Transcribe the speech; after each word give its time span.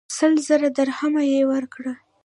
سل 0.17 0.33
زره 0.47 0.69
درهمه 0.77 1.23
یې 1.31 1.41
ورکړل. 1.51 1.97